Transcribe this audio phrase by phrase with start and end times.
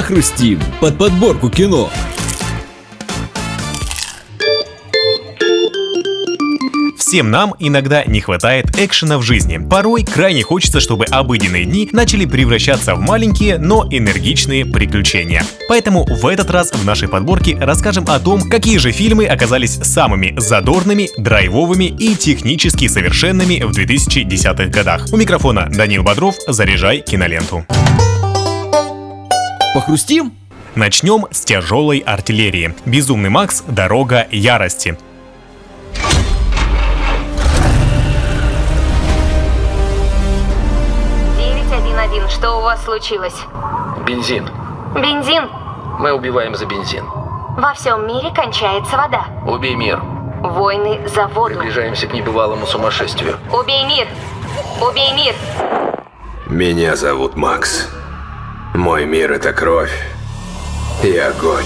[0.00, 1.90] Похрустим под подборку кино.
[6.96, 9.58] Всем нам иногда не хватает экшена в жизни.
[9.58, 15.42] Порой крайне хочется, чтобы обыденные дни начали превращаться в маленькие, но энергичные приключения.
[15.68, 20.32] Поэтому в этот раз в нашей подборке расскажем о том, какие же фильмы оказались самыми
[20.38, 25.08] задорными, драйвовыми и технически совершенными в 2010-х годах.
[25.12, 27.66] У микрофона Данил Бодров, заряжай киноленту.
[29.72, 30.32] Похрустим?
[30.74, 32.74] Начнем с тяжелой артиллерии.
[32.86, 33.62] Безумный Макс.
[33.68, 34.98] Дорога ярости.
[41.36, 43.36] 911, что у вас случилось?
[44.04, 44.48] Бензин.
[44.96, 45.48] Бензин.
[46.00, 47.04] Мы убиваем за бензин.
[47.56, 49.26] Во всем мире кончается вода.
[49.46, 50.00] Убей мир.
[50.42, 51.54] Войны за воду.
[51.54, 53.36] Приближаемся к небывалому сумасшествию.
[53.52, 54.08] Убей мир.
[54.80, 55.34] Убей мир.
[56.46, 57.88] Меня зовут Макс.
[58.74, 59.92] Мой мир— это кровь
[61.02, 61.64] и огонь.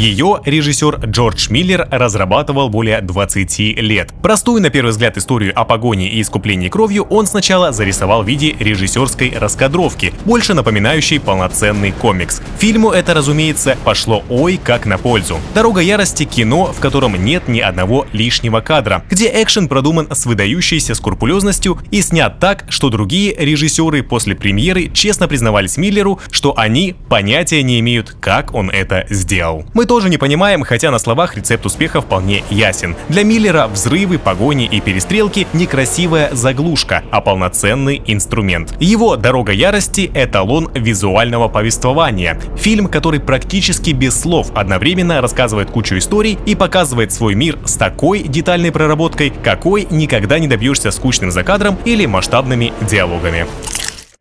[0.00, 4.14] Ее режиссер Джордж Миллер разрабатывал более 20 лет.
[4.22, 8.56] Простую, на первый взгляд, историю о погоне и искуплении кровью он сначала зарисовал в виде
[8.58, 12.40] режиссерской раскадровки, больше напоминающей полноценный комикс.
[12.58, 15.38] Фильму это, разумеется, пошло ой как на пользу.
[15.54, 20.94] «Дорога ярости»— кино, в котором нет ни одного лишнего кадра, где экшен продуман с выдающейся
[20.94, 27.62] скрупулезностью и снят так, что другие режиссеры после премьеры честно признавались Миллеру, что они понятия
[27.62, 29.66] не имеют, как он это сделал.
[29.74, 32.94] Мы тоже не понимаем, хотя на словах рецепт успеха вполне ясен.
[33.08, 38.72] Для Миллера взрывы, погони и перестрелки не красивая заглушка, а полноценный инструмент.
[38.78, 42.40] Его «Дорога ярости»— эталон визуального повествования.
[42.56, 48.22] Фильм, который практически без слов одновременно рассказывает кучу историй и показывает свой мир с такой
[48.22, 53.44] детальной проработкой, какой никогда не добьешься скучным закадром или масштабными диалогами.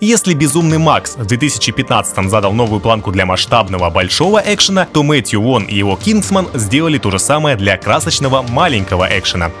[0.00, 5.62] Если «Безумный Макс» в 2015 задал новую планку для масштабного большого экшена, то Мэтью Вон
[5.64, 9.52] и его «Кингсман» сделали то же самое для красочного маленького экшена.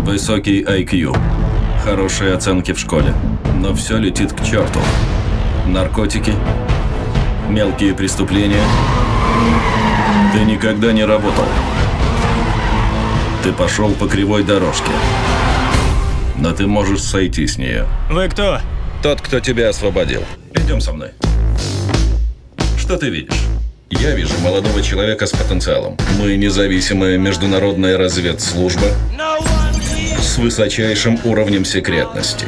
[0.00, 1.18] Высокий IQ,
[1.82, 3.14] хорошие оценки в школе,
[3.56, 4.78] но все летит к черту.
[5.66, 6.34] Наркотики,
[7.48, 8.64] мелкие преступления.
[10.34, 11.46] Ты никогда не работал.
[13.42, 14.92] Ты пошел по кривой дорожке.
[16.36, 17.86] Но ты можешь сойти с нее.
[18.10, 18.60] Вы кто?
[19.00, 20.24] Тот, кто тебя освободил.
[20.54, 21.10] Идем со мной.
[22.76, 23.38] Что ты видишь?
[23.90, 25.96] Я вижу молодого человека с потенциалом.
[26.18, 28.88] Мы независимая международная разведслужба
[30.20, 32.46] с высочайшим уровнем секретности.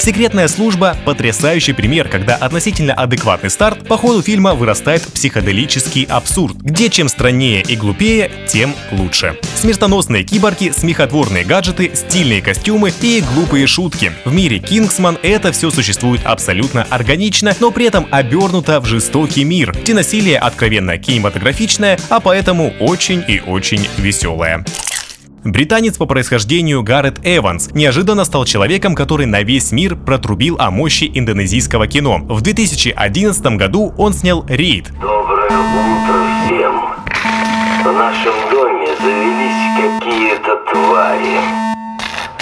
[0.00, 6.88] Секретная служба— потрясающий пример, когда относительно адекватный старт по ходу фильма вырастает психоделический абсурд, где
[6.88, 9.36] чем страннее и глупее, тем лучше.
[9.56, 14.12] Смертоносные киборги, смехотворные гаджеты, стильные костюмы и глупые шутки.
[14.24, 19.72] В мире Кингсман это все существует абсолютно органично, но при этом обернуто в жестокий мир,
[19.72, 24.64] где насилие откровенно кинематографичное, а поэтому очень и очень веселое.
[25.44, 31.10] Британец по происхождению Гаррет Эванс неожиданно стал человеком, который на весь мир протрубил о мощи
[31.12, 32.18] индонезийского кино.
[32.18, 34.90] В 2011 году он снял «Рейд».
[35.00, 36.74] Доброе утро всем.
[37.84, 41.68] В нашем доме завелись какие-то твари.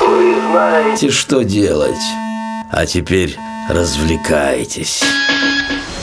[0.01, 0.97] Вы знаете...
[0.97, 1.95] Знаете, что делать.
[2.73, 3.37] А теперь
[3.69, 5.03] развлекайтесь.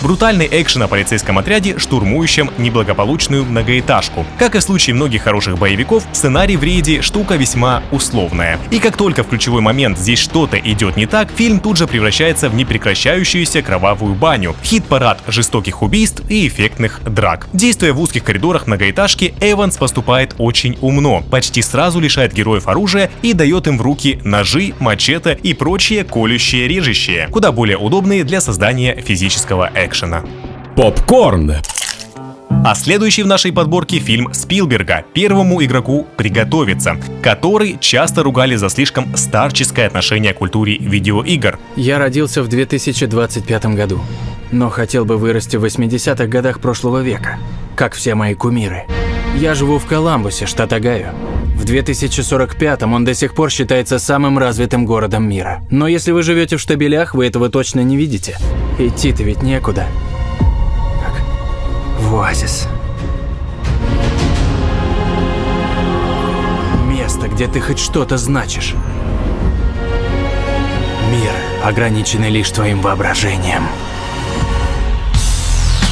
[0.04, 4.26] Брутальный экшен о полицейском отряде, штурмующем неблагополучную многоэтажку.
[4.38, 8.60] Как и в случае многих хороших боевиков, сценарий в рейде штука весьма условная.
[8.70, 12.50] И как только в ключевой момент здесь что-то идет не так, фильм тут же превращается
[12.50, 17.48] в непрекращающуюся кровавую баню, хит-парад жестоких убийств и эффектных драк.
[17.54, 23.32] Действуя в узких коридорах многоэтажки, Эванс поступает очень умно, почти сразу лишает героев оружия и
[23.32, 29.02] дает им в руки ножи, мачете и прочие колющие режущие, куда более удобные для создания
[29.02, 29.93] физического экшена.
[30.76, 31.54] Попкорн.
[32.66, 39.16] А следующий в нашей подборке фильм Спилберга «Первому игроку приготовиться», который часто ругали за слишком
[39.18, 41.60] старческое отношение к культуре видеоигр.
[41.76, 44.00] Я родился в 2025 году,
[44.52, 47.38] но хотел бы вырасти в 80-х годах прошлого века,
[47.76, 48.84] как все мои кумиры.
[49.36, 51.12] Я живу в Коламбусе, штат Огайо.
[51.56, 55.62] В 2045-м он до сих пор считается самым развитым городом мира.
[55.70, 58.38] Но если вы живете в штабелях, вы этого точно не видите.
[58.80, 59.86] Идти-то ведь некуда.
[61.00, 61.22] Как
[62.00, 62.68] в оазис.
[66.88, 68.74] Место, где ты хоть что-то значишь.
[71.12, 71.32] Мир,
[71.64, 73.64] ограниченный лишь твоим воображением.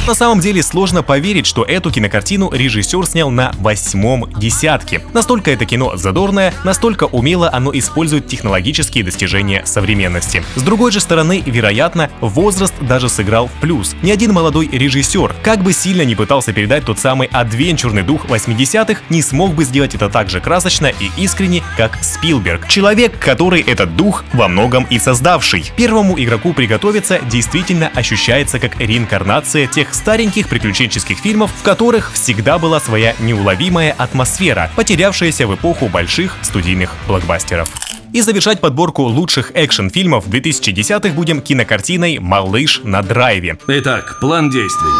[0.04, 5.00] На самом деле сложно поверить, что эту кинокартину режиссер снял на восьмом десятке.
[5.12, 10.42] Настолько это кино задорное, настолько умело оно использует технологические достижения современности.
[10.56, 13.94] С другой же стороны, вероятно, возраст даже сыграл в плюс.
[14.02, 19.02] Ни один молодой режиссер, как бы сильно не пытался передать тот самый адвенчурный дух 80-х,
[19.08, 22.66] не смог бы сделать это так же красочно и искренне, как Спилберг.
[22.66, 25.70] Человек, который этот дух во многом и создавший.
[25.76, 32.80] Первому игроку приготовиться действительно ощущается как реинкарнация тех стареньких приключенческих фильмов, в которых всегда была
[32.80, 37.68] своя неуловимая атмосфера, потерявшаяся в эпоху больших студийных блокбастеров.
[38.12, 43.58] И завершать подборку лучших экшн-фильмов 2010-х будем кинокартиной «Малыш на драйве».
[43.66, 44.90] Итак, план действий.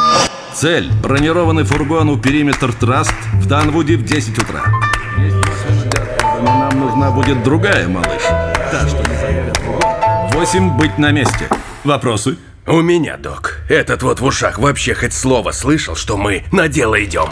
[0.54, 4.62] Цель– бронированный фургон у периметр Траст в Данвуде в 10 утра.
[6.40, 8.22] Но нам нужна будет другая, малыш.
[8.70, 10.30] Та, что не заявит фургон.
[10.32, 11.48] Восемь быть на месте.
[11.84, 12.36] Вопросы?
[12.66, 13.56] У меня, док.
[13.68, 17.26] Этот вот в ушах вообще хоть слово слышал, что мы на дело идем.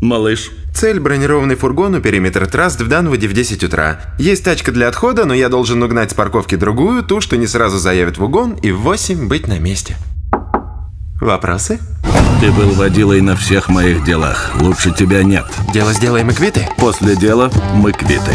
[0.00, 0.50] Малыш.
[0.72, 4.14] Цель– бронированный фургон у периметра Траст в Данвуде в 10 утра.
[4.16, 7.78] Есть тачка для отхода, но я должен угнать с парковки другую, ту, что не сразу
[7.78, 9.96] заявит в угон, и в 8 быть на месте.
[11.20, 11.80] Вопросы?
[12.40, 14.52] Ты был водилой на всех моих делах.
[14.60, 15.46] Лучше тебя нет.
[15.72, 16.68] Дело сделаем и квиты?
[16.76, 18.32] После дела мы квиты.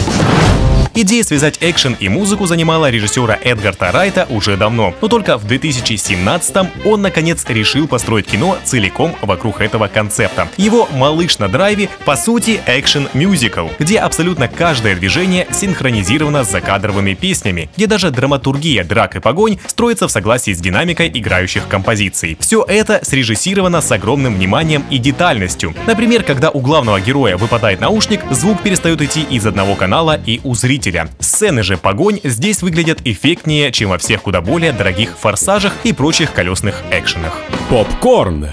[1.01, 6.57] Идея связать экшен и музыку занимала режиссера Эдгарта Райта уже давно, но только в 2017
[6.83, 10.49] он наконец решил построить кино целиком вокруг этого концепта.
[10.57, 17.69] Его «Малыш на драйве» по сути экшен-мюзикл, где абсолютно каждое движение синхронизировано с закадровыми песнями,
[17.77, 22.35] где даже драматургия драк и погонь строится в согласии с динамикой играющих композиций.
[22.41, 25.73] Все это срежиссировано с огромным вниманием и детальностью.
[25.87, 30.55] Например, когда у главного героя выпадает наушник, звук перестает идти из одного канала и у
[30.89, 31.09] зрителя.
[31.19, 36.33] Сцены же погонь здесь выглядят эффектнее, чем во всех куда более дорогих форсажах и прочих
[36.33, 37.33] колесных экшенах.
[37.69, 38.49] Попкорн.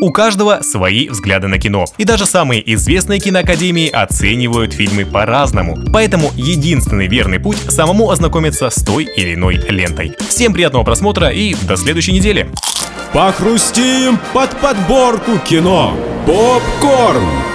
[0.00, 1.86] У каждого свои взгляды на кино.
[1.98, 5.78] И даже самые известные киноакадемии оценивают фильмы по-разному.
[5.92, 10.12] Поэтому единственный верный путь самому ознакомиться с той или иной лентой.
[10.28, 12.50] Всем приятного просмотра и до следующей недели.
[13.12, 15.96] Похрустим под подборку кино.
[16.26, 17.53] Попкорн.